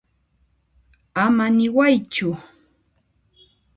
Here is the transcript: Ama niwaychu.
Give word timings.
Ama 1.23 1.45
niwaychu. 1.55 2.29